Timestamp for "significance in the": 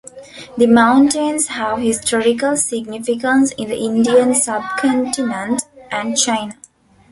2.57-3.77